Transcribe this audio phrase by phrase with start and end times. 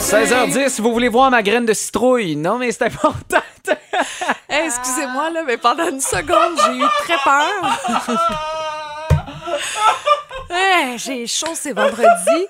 [0.00, 2.36] 16h10, vous voulez voir ma graine de citrouille?
[2.36, 3.38] Non, mais c'est important.
[4.48, 7.78] Hey, excusez-moi, là, mais pendant une seconde, j'ai eu très peur.
[10.96, 12.46] J'ai chaud, c'est vendredi.